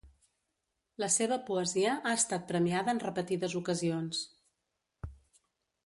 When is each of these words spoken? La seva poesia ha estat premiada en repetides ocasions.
La 1.03 1.09
seva 1.15 1.37
poesia 1.49 1.91
ha 2.11 2.15
estat 2.21 2.49
premiada 2.53 2.97
en 2.97 3.03
repetides 3.05 3.57
ocasions. 3.63 4.27